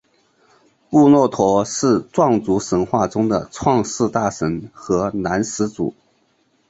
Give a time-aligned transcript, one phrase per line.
[0.89, 5.93] 布洛陀是壮族神话中的创世大神和男始祖。